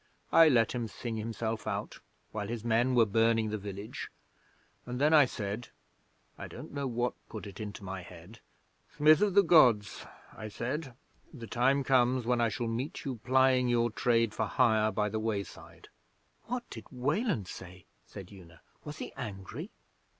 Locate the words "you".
13.05-13.17